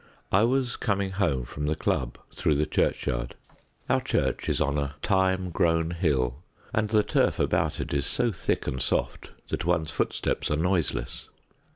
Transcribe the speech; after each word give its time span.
I 0.31 0.45
was 0.45 0.77
coming 0.77 1.11
home 1.11 1.45
from 1.45 1.67
the 1.67 1.75
Club 1.75 2.17
through 2.33 2.55
the 2.55 2.65
churchyard. 2.65 3.35
Our 3.87 4.01
church 4.01 4.49
is 4.49 4.59
on 4.59 4.79
a 4.79 4.95
thyme 5.03 5.51
grown 5.51 5.91
hill, 5.91 6.41
and 6.73 6.89
the 6.89 7.03
turf 7.03 7.37
about 7.39 7.79
it 7.79 7.93
is 7.93 8.07
so 8.07 8.31
thick 8.31 8.65
and 8.65 8.81
soft 8.81 9.29
that 9.49 9.63
one's 9.63 9.91
footsteps 9.91 10.49
are 10.49 10.57
noiseless. 10.57 11.29